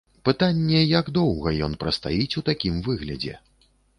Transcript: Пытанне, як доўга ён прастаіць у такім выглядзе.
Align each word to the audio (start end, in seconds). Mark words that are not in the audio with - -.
Пытанне, 0.27 0.79
як 0.99 1.11
доўга 1.17 1.53
ён 1.69 1.75
прастаіць 1.85 2.37
у 2.41 2.45
такім 2.49 2.81
выглядзе. 2.91 3.37